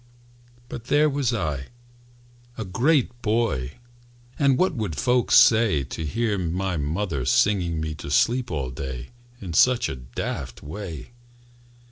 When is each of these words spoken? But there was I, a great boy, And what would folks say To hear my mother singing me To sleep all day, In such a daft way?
But 0.67 0.85
there 0.85 1.07
was 1.11 1.31
I, 1.31 1.67
a 2.57 2.65
great 2.65 3.21
boy, 3.21 3.73
And 4.39 4.57
what 4.57 4.73
would 4.73 4.95
folks 4.97 5.35
say 5.35 5.83
To 5.83 6.03
hear 6.03 6.39
my 6.39 6.75
mother 6.75 7.23
singing 7.23 7.79
me 7.79 7.93
To 7.93 8.09
sleep 8.09 8.49
all 8.49 8.71
day, 8.71 9.09
In 9.41 9.53
such 9.53 9.89
a 9.89 9.95
daft 9.95 10.63
way? 10.63 11.11